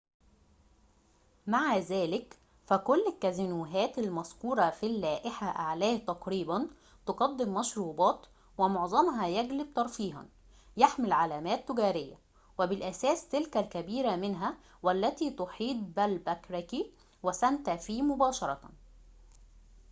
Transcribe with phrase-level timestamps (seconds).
[1.47, 6.67] مع ذلك، فكل الكازينوهات المذكورة في اللائحة أعلاه تقريباً
[7.05, 8.25] تقدم مشروبات،
[8.57, 10.25] ومعظمها يجلب ترفيهاً
[10.77, 12.17] يحمل علامات تجارية
[12.59, 16.91] وبالأساس تلك الكبيرة منها والتي تحيط بألباكركي
[17.23, 18.71] وسانتا فيه مباشرةً